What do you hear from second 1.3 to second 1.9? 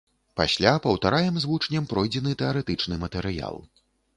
з вучнем